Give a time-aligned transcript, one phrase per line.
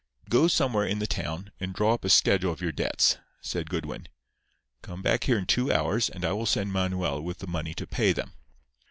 [0.29, 4.07] "Go somewhere in the town and draw up a schedule of your debts," said Goodwin.
[4.81, 7.85] "Come back here in two hours, and I will send Manuel with the money to
[7.85, 8.33] pay them.